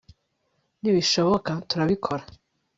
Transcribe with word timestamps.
nibishobo 0.81 1.33
katurabikora 1.45 2.23